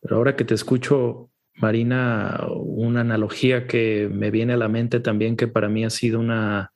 Pero 0.00 0.16
ahora 0.16 0.36
que 0.36 0.44
te 0.44 0.54
escucho, 0.54 1.30
Marina, 1.60 2.46
una 2.50 3.00
analogía 3.00 3.66
que 3.66 4.08
me 4.12 4.30
viene 4.30 4.54
a 4.54 4.58
la 4.58 4.68
mente 4.68 5.00
también 5.00 5.36
que 5.36 5.48
para 5.48 5.68
mí 5.68 5.84
ha 5.84 5.90
sido 5.90 6.20
una 6.20 6.72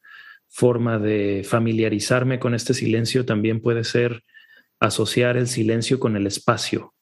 forma 0.48 0.98
de 0.98 1.42
familiarizarme 1.44 2.38
con 2.38 2.54
este 2.54 2.74
silencio 2.74 3.24
también 3.24 3.60
puede 3.60 3.84
ser 3.84 4.22
asociar 4.80 5.36
el 5.36 5.46
silencio 5.46 5.98
con 5.98 6.16
el 6.16 6.26
espacio 6.26 6.92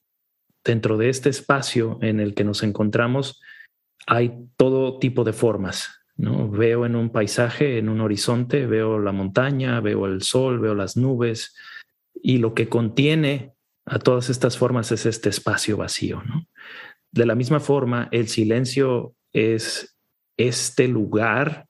dentro 0.64 0.98
de 0.98 1.08
este 1.08 1.30
espacio 1.30 1.98
en 2.02 2.20
el 2.20 2.34
que 2.34 2.44
nos 2.44 2.62
encontramos 2.62 3.40
hay 4.06 4.32
todo 4.56 4.98
tipo 4.98 5.24
de 5.24 5.32
formas. 5.32 6.00
¿no? 6.16 6.50
Veo 6.50 6.84
en 6.84 6.96
un 6.96 7.10
paisaje, 7.10 7.78
en 7.78 7.88
un 7.88 8.00
horizonte, 8.00 8.66
veo 8.66 8.98
la 8.98 9.12
montaña, 9.12 9.80
veo 9.80 10.06
el 10.06 10.22
sol, 10.22 10.58
veo 10.58 10.74
las 10.74 10.96
nubes 10.96 11.56
y 12.14 12.38
lo 12.38 12.54
que 12.54 12.68
contiene 12.68 13.54
a 13.86 13.98
todas 13.98 14.28
estas 14.28 14.58
formas 14.58 14.92
es 14.92 15.06
este 15.06 15.28
espacio 15.28 15.76
vacío. 15.76 16.22
¿no? 16.24 16.46
De 17.12 17.26
la 17.26 17.34
misma 17.34 17.60
forma, 17.60 18.08
el 18.12 18.28
silencio 18.28 19.14
es 19.32 19.96
este 20.36 20.88
lugar, 20.88 21.66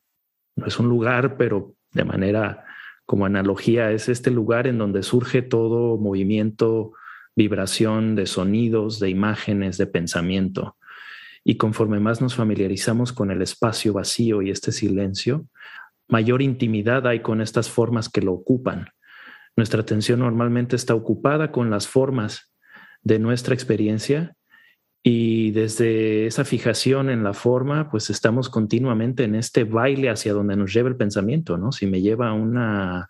no 0.57 0.67
es 0.67 0.79
un 0.79 0.89
lugar, 0.89 1.37
pero 1.37 1.75
de 1.93 2.05
manera 2.05 2.65
como 3.07 3.27
analogía, 3.27 3.91
es 3.91 4.09
este 4.09 4.31
lugar 4.31 4.67
en 4.67 4.79
donde 4.79 5.03
surge 5.03 5.43
todo 5.43 5.99
movimiento 5.99 6.93
vibración 7.35 8.15
de 8.15 8.27
sonidos, 8.27 9.01
de 9.01 9.11
imágenes, 9.11 9.79
de 9.79 9.87
pensamiento. 9.87 10.77
Y 11.43 11.57
conforme 11.57 11.99
más 12.01 12.21
nos 12.21 12.35
familiarizamos 12.35 13.13
con 13.13 13.31
el 13.31 13.43
espacio 13.43 13.95
vacío 13.95 14.43
y 14.43 14.51
este 14.51 14.73
silencio, 14.73 15.47
mayor 16.07 16.43
intimidad 16.43 17.07
hay 17.07 17.21
con 17.21 17.41
estas 17.41 17.71
formas 17.71 18.09
que 18.09 18.21
lo 18.21 18.33
ocupan. 18.33 18.89
Nuestra 19.57 19.81
atención 19.81 20.21
normalmente 20.21 20.77
está 20.77 20.95
ocupada 20.95 21.51
con 21.51 21.71
las 21.71 21.89
formas 21.89 22.55
de 23.03 23.19
nuestra 23.19 23.55
experiencia 23.55 24.37
y 25.03 25.51
desde 25.53 26.27
esa 26.27 26.45
fijación 26.45 27.09
en 27.09 27.25
la 27.25 27.33
forma, 27.33 27.91
pues 27.91 28.11
estamos 28.11 28.51
continuamente 28.51 29.25
en 29.25 29.35
este 29.35 29.65
baile 29.65 30.11
hacia 30.11 30.35
donde 30.35 30.57
nos 30.57 30.73
lleva 30.75 30.91
el 30.91 30.97
pensamiento, 30.97 31.57
¿no? 31.57 31.73
Si 31.73 31.87
me 31.87 32.03
lleva 32.03 32.29
a 32.29 32.35
una 32.35 33.09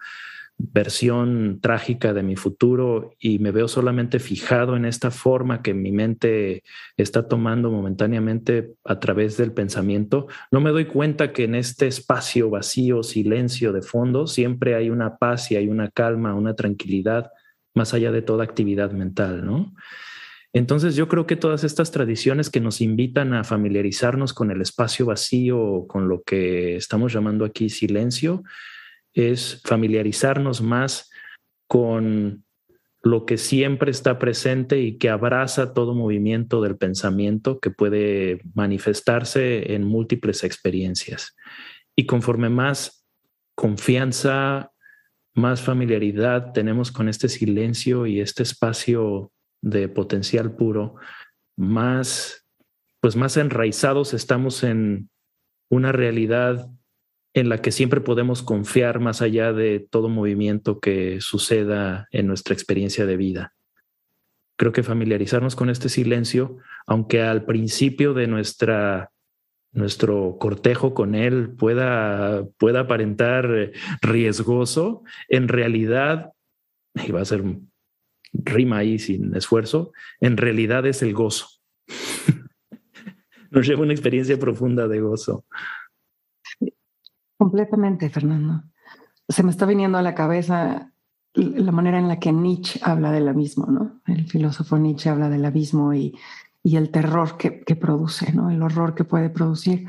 versión 0.57 1.59
trágica 1.61 2.13
de 2.13 2.23
mi 2.23 2.37
futuro 2.37 3.15
y 3.19 3.39
me 3.39 3.51
veo 3.51 3.67
solamente 3.67 4.19
fijado 4.19 4.77
en 4.77 4.85
esta 4.85 5.11
forma 5.11 5.63
que 5.63 5.75
mi 5.75 5.91
mente 5.91 6.63
está 6.97 7.27
tomando 7.27 7.71
momentáneamente 7.71 8.75
a 8.85 9.01
través 9.01 9.37
del 9.37 9.53
pensamiento, 9.53 10.27
no 10.53 10.61
me 10.61 10.71
doy 10.71 10.85
cuenta 10.85 11.33
que 11.33 11.45
en 11.45 11.55
este 11.55 11.87
espacio 11.87 12.51
vacío, 12.51 13.03
silencio 13.03 13.73
de 13.73 13.83
fondo, 13.83 14.27
siempre 14.27 14.75
hay 14.75 14.91
una 14.91 15.17
paz 15.17 15.51
y 15.51 15.57
hay 15.57 15.69
una 15.69 15.91
calma, 15.91 16.35
una 16.35 16.55
tranquilidad 16.55 17.31
más 17.75 17.95
allá 17.95 18.13
de 18.13 18.23
toda 18.23 18.45
actividad 18.45 18.93
mental, 18.93 19.45
¿no? 19.45 19.73
Entonces 20.53 20.97
yo 20.97 21.09
creo 21.09 21.27
que 21.27 21.37
todas 21.37 21.63
estas 21.63 21.93
tradiciones 21.93 22.51
que 22.51 22.61
nos 22.61 22.81
invitan 22.81 23.35
a 23.35 23.45
familiarizarnos 23.45 24.33
con 24.35 24.51
el 24.51 24.61
espacio 24.61 25.07
vacío, 25.07 25.87
con 25.87 26.09
lo 26.09 26.23
que 26.23 26.77
estamos 26.77 27.13
llamando 27.13 27.45
aquí 27.45 27.69
silencio, 27.69 28.43
es 29.13 29.63
familiarizarnos 29.65 30.61
más 30.61 31.11
con 31.69 32.45
lo 33.03 33.25
que 33.25 33.39
siempre 33.39 33.91
está 33.91 34.19
presente 34.19 34.81
y 34.81 34.99
que 34.99 35.09
abraza 35.09 35.73
todo 35.73 35.95
movimiento 35.95 36.61
del 36.61 36.77
pensamiento 36.77 37.61
que 37.61 37.71
puede 37.71 38.41
manifestarse 38.55 39.75
en 39.75 39.85
múltiples 39.85 40.45
experiencias. 40.45 41.37
Y 41.97 42.07
conforme 42.07 42.51
más 42.51 43.07
confianza, 43.55 44.73
más 45.33 45.63
familiaridad 45.63 46.53
tenemos 46.53 46.93
con 46.93 47.09
este 47.09 47.29
silencio 47.29 48.07
y 48.07 48.21
este 48.21 48.43
espacio 48.43 49.33
de 49.63 49.89
potencial 49.89 50.53
puro, 50.57 50.97
más 51.57 52.41
pues 53.01 53.17
más 53.17 53.37
enraizados 53.37 54.13
estamos 54.13 54.63
en 54.63 55.09
una 55.71 55.91
realidad 55.93 56.69
en 57.33 57.49
la 57.49 57.59
que 57.59 57.73
siempre 57.73 58.01
podemos 58.01 58.43
confiar 58.43 59.01
más 59.01 59.23
allá 59.23 59.53
de 59.53 59.81
todo 59.81 60.09
movimiento 60.09 60.81
que 60.81 61.21
suceda 61.21 62.09
en 62.11 62.27
nuestra 62.27 62.55
experiencia 62.55 63.07
de 63.07 63.17
vida. 63.17 63.55
Creo 64.57 64.73
que 64.73 64.83
familiarizarnos 64.83 65.57
con 65.57 65.71
este 65.71 65.89
silencio, 65.89 66.59
aunque 66.87 67.23
al 67.23 67.45
principio 67.47 68.13
de 68.13 68.27
nuestra 68.27 69.11
nuestro 69.73 70.37
cortejo 70.41 70.95
con 70.95 71.15
él 71.15 71.51
pueda, 71.51 72.45
pueda 72.59 72.81
aparentar 72.81 73.71
riesgoso, 74.03 75.05
en 75.29 75.47
realidad, 75.47 76.33
y 76.95 77.13
va 77.13 77.21
a 77.21 77.25
ser 77.25 77.45
rima 78.33 78.79
ahí 78.79 78.99
sin 78.99 79.35
esfuerzo, 79.35 79.93
en 80.21 80.37
realidad 80.37 80.87
es 80.87 81.03
el 81.03 81.15
gozo. 81.15 81.49
Nos 83.51 83.67
lleva 83.67 83.83
una 83.83 83.93
experiencia 83.93 84.39
profunda 84.39 84.87
de 84.87 85.01
gozo. 85.01 85.45
Completamente, 87.37 88.11
Fernando. 88.11 88.63
Se 89.29 89.43
me 89.43 89.51
está 89.51 89.67
viniendo 89.67 89.99
a 89.99 90.03
la 90.03 90.15
cabeza 90.15 90.93
la 91.35 91.73
manera 91.73 91.99
en 91.99 92.09
la 92.09 92.19
que 92.19 92.33
Nietzsche 92.33 92.81
habla 92.83 93.13
del 93.13 93.29
abismo, 93.29 93.67
¿no? 93.67 94.01
El 94.07 94.27
filósofo 94.27 94.79
Nietzsche 94.79 95.11
habla 95.11 95.29
del 95.29 95.45
abismo 95.45 95.95
y, 95.95 96.19
el 96.65 96.91
terror 96.91 97.37
que, 97.39 97.77
produce, 97.77 98.33
¿no? 98.33 98.51
El 98.51 98.63
horror 98.63 98.95
que 98.95 99.05
puede 99.05 99.31
producir. 99.31 99.87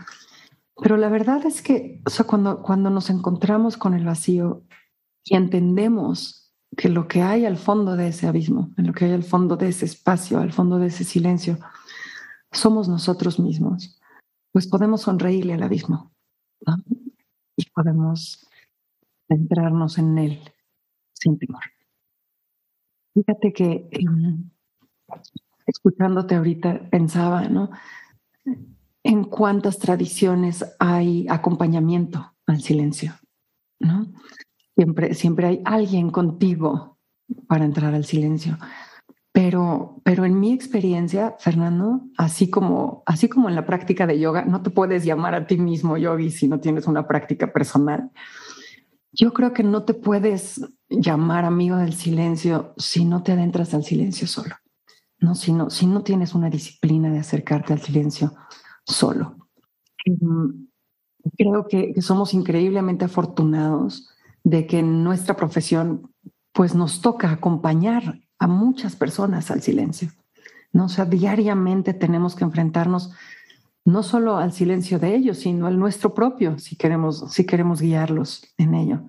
Pero 0.82 0.98
la 0.98 1.10
verdad 1.10 1.46
es 1.46 1.62
que, 1.62 2.02
o 2.06 2.24
cuando, 2.24 2.62
cuando 2.62 2.90
nos 2.90 3.10
encontramos 3.10 3.78
con 3.78 3.94
el 3.94 4.06
vacío 4.06 4.64
y 5.24 5.36
entendemos 5.36 6.41
que 6.78 6.90
lo 6.90 7.08
que 7.08 7.22
hay 7.22 7.46
al 7.46 7.58
fondo 7.58 7.96
de 7.96 8.08
ese 8.08 8.28
abismo, 8.28 8.72
en 8.78 8.88
lo 8.88 8.94
que 8.94 9.06
hay 9.06 9.12
al 9.12 9.24
fondo 9.24 9.58
de 9.58 9.70
ese 9.70 9.86
espacio, 9.86 10.40
al 10.40 10.54
fondo 10.54 10.80
de 10.80 10.88
ese 10.88 11.04
silencio, 11.04 11.60
somos 12.52 12.88
nosotros 12.88 13.40
mismos, 13.40 14.00
pues 14.52 14.68
podemos 14.68 15.02
sonreírle 15.02 15.54
al 15.54 15.64
abismo. 15.64 16.12
¿no? 16.66 16.78
y 17.56 17.70
podemos 17.72 18.48
centrarnos 19.28 19.98
en 19.98 20.18
él 20.18 20.40
sin 21.14 21.38
temor. 21.38 21.62
Fíjate 23.14 23.54
que 23.54 23.90
em, 23.92 24.50
escuchándote 25.66 26.36
ahorita 26.36 26.90
pensaba, 26.90 27.48
¿no? 27.48 27.70
En 29.04 29.26
cuántas 29.26 29.80
tradiciones 29.80 30.66
hay 30.80 31.28
acompañamiento 31.30 32.34
al 32.46 32.62
silencio, 32.62 33.14
¿no? 33.80 34.14
Siempre, 34.76 35.14
siempre 35.14 35.48
hay 35.48 35.62
alguien 35.66 36.10
contigo 36.10 36.98
para 37.48 37.66
entrar 37.66 37.94
al 37.94 38.06
silencio. 38.06 38.58
Pero, 39.34 40.02
pero 40.04 40.26
en 40.26 40.40
mi 40.40 40.52
experiencia, 40.52 41.36
Fernando, 41.40 42.02
así 42.18 42.50
como, 42.50 43.02
así 43.06 43.30
como 43.30 43.48
en 43.48 43.56
la 43.56 43.66
práctica 43.66 44.06
de 44.06 44.20
yoga, 44.20 44.44
no 44.44 44.62
te 44.62 44.70
puedes 44.70 45.06
llamar 45.06 45.36
a 45.36 45.48
ti 45.48 45.58
mismo 45.58 45.98
yogi 45.98 46.32
si 46.32 46.50
no 46.50 46.60
tienes 46.60 46.86
una 46.86 47.08
práctica 47.08 47.52
personal. 47.54 48.12
Yo 49.14 49.32
creo 49.34 49.54
que 49.54 49.64
no 49.64 49.84
te 49.84 49.94
puedes 49.94 50.62
llamar 50.90 51.46
amigo 51.46 51.78
del 51.78 51.94
silencio 51.94 52.74
si 52.78 53.06
no 53.06 53.24
te 53.24 53.32
adentras 53.32 53.74
al 53.74 53.84
silencio 53.84 54.28
solo. 54.28 54.56
No, 55.20 55.36
si 55.36 55.54
no, 55.54 55.70
si 55.70 55.86
no 55.86 56.04
tienes 56.04 56.34
una 56.34 56.50
disciplina 56.50 57.10
de 57.10 57.20
acercarte 57.20 57.74
al 57.74 57.82
silencio 57.82 58.34
solo. 58.86 59.38
Mm, 60.06 60.66
creo 61.38 61.68
que, 61.68 61.94
que 61.94 62.02
somos 62.02 62.34
increíblemente 62.34 63.06
afortunados 63.06 64.11
de 64.44 64.68
que 64.68 64.80
en 64.80 65.04
nuestra 65.04 65.36
profesión 65.36 66.12
pues 66.54 66.76
nos 66.76 67.02
toca 67.02 67.32
acompañar 67.32 68.20
a 68.40 68.48
muchas 68.48 68.96
personas 68.96 69.52
al 69.52 69.62
silencio. 69.62 70.10
¿no? 70.74 70.86
O 70.86 70.90
sea, 70.90 71.06
diariamente 71.06 71.94
tenemos 71.94 72.36
que 72.36 72.44
enfrentarnos 72.44 73.12
no 73.86 74.04
solo 74.04 74.38
al 74.38 74.52
silencio 74.52 75.00
de 75.00 75.16
ellos, 75.16 75.40
sino 75.40 75.68
al 75.68 75.80
nuestro 75.80 76.14
propio, 76.14 76.60
si 76.60 76.76
queremos, 76.76 77.32
si 77.32 77.46
queremos 77.46 77.82
guiarlos 77.82 78.44
en 78.58 78.76
ello. 78.76 79.08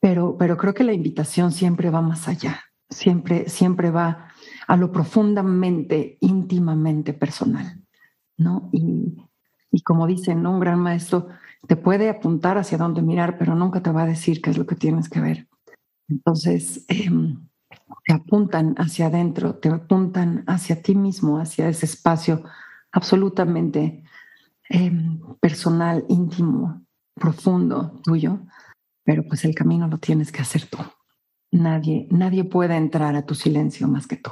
Pero, 0.00 0.36
pero 0.36 0.56
creo 0.56 0.74
que 0.74 0.84
la 0.84 0.92
invitación 0.92 1.52
siempre 1.52 1.90
va 1.90 2.02
más 2.02 2.28
allá, 2.28 2.60
siempre, 2.90 3.48
siempre 3.48 3.90
va 3.90 4.28
a 4.66 4.76
lo 4.76 4.92
profundamente, 4.92 6.18
íntimamente 6.20 7.14
personal, 7.14 7.80
¿no? 8.36 8.68
Y, 8.72 9.16
y 9.70 9.82
como 9.82 10.06
dicen, 10.06 10.46
un 10.46 10.60
gran 10.60 10.80
maestro 10.80 11.28
te 11.66 11.76
puede 11.76 12.08
apuntar 12.08 12.58
hacia 12.58 12.78
dónde 12.78 13.02
mirar, 13.02 13.38
pero 13.38 13.54
nunca 13.54 13.82
te 13.82 13.90
va 13.90 14.02
a 14.02 14.06
decir 14.06 14.42
qué 14.42 14.50
es 14.50 14.58
lo 14.58 14.66
que 14.66 14.74
tienes 14.74 15.08
que 15.08 15.20
ver. 15.20 15.48
Entonces, 16.08 16.84
eh, 16.88 17.10
te 18.04 18.12
apuntan 18.12 18.74
hacia 18.78 19.06
adentro, 19.06 19.54
te 19.56 19.68
apuntan 19.68 20.44
hacia 20.46 20.82
ti 20.82 20.94
mismo, 20.94 21.38
hacia 21.38 21.68
ese 21.68 21.86
espacio 21.86 22.42
absolutamente 22.90 24.02
em, 24.68 25.20
personal, 25.40 26.04
íntimo, 26.08 26.84
profundo 27.14 28.00
tuyo, 28.02 28.40
pero 29.04 29.24
pues 29.24 29.44
el 29.44 29.54
camino 29.54 29.88
lo 29.88 29.98
tienes 29.98 30.32
que 30.32 30.42
hacer 30.42 30.66
tú. 30.66 30.78
Nadie, 31.52 32.08
nadie 32.10 32.44
puede 32.44 32.76
entrar 32.76 33.14
a 33.14 33.26
tu 33.26 33.34
silencio 33.34 33.86
más 33.88 34.06
que 34.06 34.16
tú. 34.16 34.30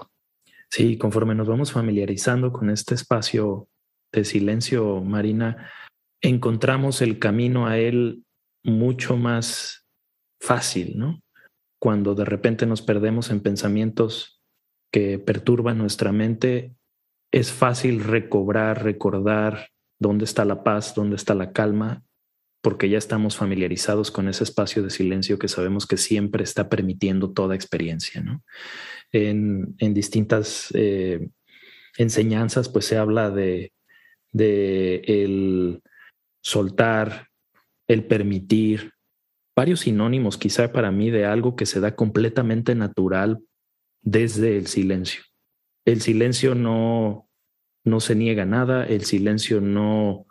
Sí, 0.71 0.97
conforme 0.97 1.35
nos 1.35 1.49
vamos 1.49 1.73
familiarizando 1.73 2.53
con 2.53 2.71
este 2.71 2.95
espacio 2.95 3.69
de 4.13 4.25
silencio, 4.25 5.01
Marina, 5.01 5.69
encontramos 6.21 7.03
el 7.03 7.19
camino 7.19 7.67
a 7.67 7.79
él 7.79 8.25
mucho 8.62 9.17
más 9.17 9.87
fácil, 10.41 10.99
¿no? 10.99 11.23
cuando 11.81 12.15
de 12.15 12.27
repente 12.27 12.67
nos 12.67 12.83
perdemos 12.83 13.31
en 13.31 13.41
pensamientos 13.41 14.41
que 14.93 15.19
perturban 15.19 15.79
nuestra 15.79 16.12
mente, 16.12 16.75
es 17.33 17.50
fácil 17.53 18.05
recobrar, 18.05 18.85
recordar 18.85 19.69
dónde 19.99 20.25
está 20.25 20.45
la 20.45 20.62
paz, 20.62 20.95
dónde 20.95 21.17
está 21.17 21.35
la 21.35 21.53
calma, 21.53 22.03
porque 22.62 22.91
ya 22.91 22.99
estamos 22.99 23.37
familiarizados 23.37 24.11
con 24.11 24.29
ese 24.29 24.45
espacio 24.45 24.83
de 24.83 24.91
silencio 24.91 25.39
que 25.39 25.49
sabemos 25.49 25.87
que 25.87 25.97
siempre 25.97 26.45
está 26.45 26.69
permitiendo 26.69 27.33
toda 27.33 27.55
experiencia. 27.55 28.21
¿no? 28.21 28.43
En, 29.12 29.75
distintas 29.79 30.69
eh, 30.75 31.31
enseñanzas, 31.97 32.69
pues 32.69 32.85
se 32.85 32.99
habla 32.99 33.31
de, 33.31 33.73
de 34.33 34.97
el 35.06 35.83
soltar, 36.43 37.29
el 37.87 38.05
permitir, 38.05 38.93
varios 39.57 39.81
sinónimos 39.81 40.39
quizá 40.39 40.73
para 40.73 40.91
mí 40.91 41.11
de 41.11 41.26
algo 41.26 41.57
que 41.57 41.67
se 41.67 41.81
da 41.81 41.97
completamente 41.97 42.75
natural 42.75 43.43
desde 44.00 44.57
el 44.57 44.69
silencio. 44.69 45.23
El 45.85 46.00
silencio 46.00 46.55
no, 46.55 47.29
no 47.85 48.00
se 48.00 48.15
niega 48.15 48.45
nada, 48.45 48.87
el 48.87 49.05
silencio 49.05 49.61
no 49.61 50.26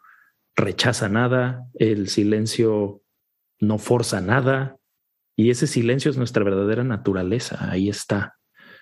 rechaza 0.56 1.10
nada, 1.10 1.66
el 1.76 2.08
silencio 2.08 3.02
no 3.60 3.78
forza 3.78 4.22
nada 4.22 4.78
y 5.36 5.52
ese 5.52 5.68
silencio 5.68 6.12
es 6.12 6.18
nuestra 6.18 6.44
verdadera 6.44 6.84
naturaleza, 6.84 7.70
ahí 7.70 7.90
está. 7.90 8.39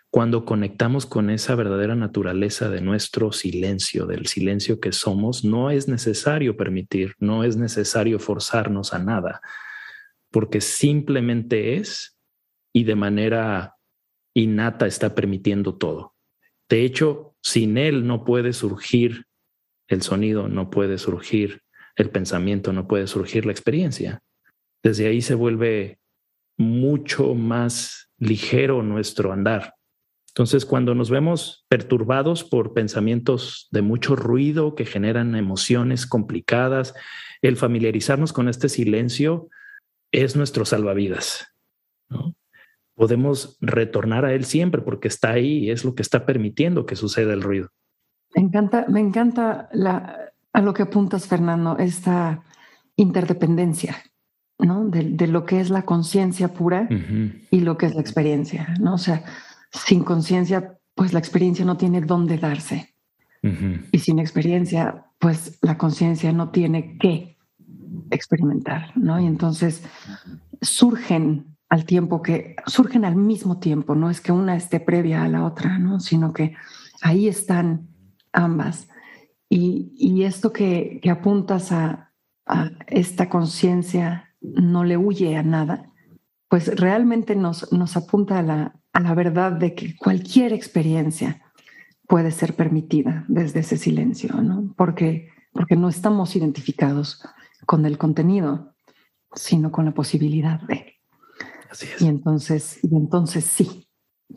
Cuando 0.09 0.45
conectamos 0.45 1.05
con 1.05 1.29
esa 1.29 1.55
verdadera 1.55 1.95
naturaleza 1.95 2.69
de 2.69 2.81
nuestro 2.81 3.31
silencio, 3.31 4.05
del 4.05 4.27
silencio 4.27 4.79
que 4.79 4.91
somos, 4.91 5.43
no 5.43 5.69
es 5.69 5.87
necesario 5.87 6.55
permitir, 6.55 7.13
no 7.19 7.43
es 7.43 7.57
necesario 7.57 8.19
forzarnos 8.19 8.93
a 8.93 8.99
nada 8.99 9.41
porque 10.31 10.61
simplemente 10.61 11.77
es 11.77 12.17
y 12.73 12.83
de 12.83 12.95
manera 12.95 13.75
innata 14.35 14.87
está 14.87 15.15
permitiendo 15.15 15.75
todo. 15.77 16.15
De 16.69 16.83
hecho, 16.83 17.35
sin 17.41 17.77
él 17.77 18.05
no 18.05 18.23
puede 18.23 18.53
surgir 18.53 19.25
el 19.87 20.01
sonido, 20.01 20.47
no 20.47 20.69
puede 20.69 20.97
surgir 20.97 21.61
el 21.95 22.09
pensamiento, 22.09 22.73
no 22.73 22.87
puede 22.87 23.07
surgir 23.07 23.45
la 23.45 23.51
experiencia. 23.51 24.21
Desde 24.83 25.07
ahí 25.07 25.21
se 25.21 25.33
vuelve 25.33 25.99
mucho 26.57 27.33
más 27.33 28.11
ligero 28.19 28.83
nuestro 28.83 29.31
andar. 29.31 29.76
Entonces, 30.37 30.67
cuando 30.67 30.93
nos 30.93 31.09
vemos 31.09 31.65
perturbados 31.67 32.43
por 32.43 32.75
pensamientos 32.75 33.67
de 33.71 33.81
mucho 33.81 34.15
ruido 34.15 34.75
que 34.75 34.85
generan 34.85 35.33
emociones 35.33 36.05
complicadas, 36.05 36.93
el 37.41 37.57
familiarizarnos 37.57 38.33
con 38.33 38.47
este 38.47 38.69
silencio 38.69 39.49
es 40.11 40.35
nuestro 40.35 40.63
salvavidas. 40.63 41.55
Podemos 42.93 43.57
retornar 43.61 44.25
a 44.25 44.33
él 44.35 44.45
siempre 44.45 44.83
porque 44.83 45.07
está 45.07 45.31
ahí 45.31 45.57
y 45.57 45.71
es 45.71 45.83
lo 45.83 45.95
que 45.95 46.03
está 46.03 46.27
permitiendo 46.27 46.85
que 46.85 46.95
suceda 46.95 47.33
el 47.33 47.41
ruido. 47.41 47.69
Me 48.35 48.43
encanta, 48.43 48.85
me 48.87 48.99
encanta 48.99 49.69
la, 49.73 50.33
a 50.53 50.61
lo 50.61 50.71
que 50.75 50.83
apuntas, 50.83 51.25
Fernando, 51.25 51.79
esta 51.79 52.43
interdependencia, 52.95 54.03
¿no? 54.59 54.85
De, 54.85 55.25
lo 55.25 55.45
que 55.47 55.61
es 55.61 55.71
la 55.71 55.81
conciencia 55.81 56.53
pura 56.53 56.87
y 57.49 57.61
lo 57.61 57.75
que 57.79 57.87
es 57.87 57.95
la 57.95 58.01
experiencia, 58.01 58.75
¿no? 58.79 58.93
O 58.93 58.99
sea, 58.99 59.23
sin 59.85 60.03
conciencia, 60.03 60.77
pues 60.95 61.13
la 61.13 61.19
experiencia 61.19 61.65
no 61.65 61.77
tiene 61.77 62.01
dónde 62.01 62.37
darse. 62.37 62.93
Y 63.93 63.99
sin 63.99 64.19
experiencia, 64.19 65.05
pues 65.19 65.57
la 65.61 65.77
conciencia 65.77 66.33
no 66.33 66.49
tiene 66.49 66.97
qué 66.97 67.37
experimentar, 68.11 68.91
¿no? 68.97 69.19
Y 69.21 69.25
entonces 69.25 69.83
surgen 70.61 71.55
al 71.69 71.85
tiempo 71.85 72.21
que, 72.21 72.55
surgen 72.65 73.05
al 73.05 73.15
mismo 73.15 73.59
tiempo, 73.59 73.95
no 73.95 74.09
es 74.09 74.19
que 74.21 74.31
una 74.31 74.55
esté 74.55 74.79
previa 74.79 75.23
a 75.23 75.29
la 75.29 75.45
otra, 75.45 75.77
¿no? 75.79 75.99
Sino 75.99 76.33
que 76.33 76.55
ahí 77.01 77.27
están 77.27 77.87
ambas. 78.33 78.89
Y, 79.49 80.23
esto 80.23 80.51
que, 80.51 80.99
apuntas 81.09 81.71
a, 81.71 82.11
esta 82.87 83.29
conciencia 83.29 84.33
no 84.41 84.83
le 84.83 84.97
huye 84.97 85.37
a 85.37 85.43
nada, 85.43 85.91
pues 86.49 86.79
realmente 86.79 87.35
nos, 87.35 87.71
nos 87.73 87.97
apunta 87.97 88.39
a 88.39 88.41
la, 88.41 88.75
a 88.86 88.86
la 88.99 89.13
verdad 89.13 89.51
de 89.51 89.75
que 89.75 89.95
cualquier 89.95 90.53
experiencia 90.53 91.41
puede 92.07 92.31
ser 92.31 92.55
permitida 92.55 93.25
desde 93.27 93.59
ese 93.59 93.77
silencio, 93.77 94.41
¿no? 94.41 94.73
Porque, 94.77 95.29
porque 95.51 95.75
no 95.75 95.89
estamos 95.89 96.35
identificados 96.35 97.21
con 97.65 97.85
el 97.85 97.97
contenido, 97.97 98.73
sino 99.33 99.71
con 99.71 99.85
la 99.85 99.93
posibilidad 99.93 100.61
de. 100.61 100.95
Así 101.69 101.87
es. 101.93 102.01
Y 102.01 102.07
entonces, 102.07 102.79
y 102.83 102.95
entonces 102.95 103.43
sí, 103.43 103.89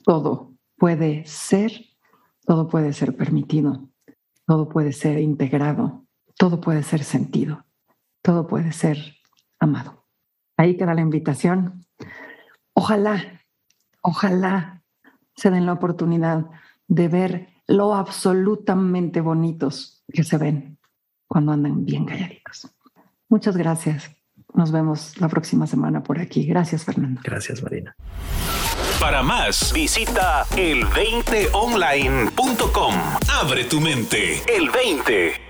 todo 0.05 0.55
puede 0.77 1.25
ser, 1.27 1.73
todo 2.45 2.69
puede 2.69 2.93
ser 2.93 3.17
permitido, 3.17 3.89
todo 4.47 4.69
puede 4.69 4.93
ser 4.93 5.21
integrado, 5.21 6.07
todo 6.37 6.61
puede 6.61 6.83
ser 6.83 7.05
sentido, 7.05 7.65
todo 8.23 8.49
puede 8.49 8.73
ser 8.73 8.99
amado. 9.61 10.07
Ahí 10.57 10.77
queda 10.77 10.95
la 10.95 11.03
invitación. 11.03 11.87
Ojalá, 12.75 13.40
ojalá 14.01 14.83
se 15.35 15.51
den 15.51 15.67
la 15.67 15.73
oportunidad 15.73 16.47
de 16.89 17.09
ver 17.09 17.49
lo 17.67 17.95
absolutamente 17.95 19.21
bonitos 19.21 20.05
que 20.13 20.23
se 20.25 20.39
ven 20.39 20.79
cuando 21.27 21.53
andan 21.53 21.85
bien 21.85 22.05
calladitos. 22.05 22.69
Muchas 23.29 23.57
gracias. 23.57 24.11
Nos 24.53 24.73
vemos 24.73 25.21
la 25.21 25.29
próxima 25.29 25.69
semana 25.69 26.03
por 26.03 26.19
aquí. 26.19 26.45
Gracias, 26.45 26.85
Fernando. 26.85 27.21
Gracias, 27.25 27.63
Marina. 27.63 27.95
Para 28.99 29.23
más, 29.23 29.73
visita 29.73 30.45
el20online.com. 30.57 32.95
Abre 33.41 33.63
tu 33.65 33.81
mente. 33.81 34.43
El 34.55 34.69
20. 34.71 35.50